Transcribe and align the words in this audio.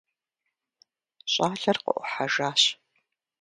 Щӏалэр 1.31 1.77
къыӏухьэжащ. 1.83 2.61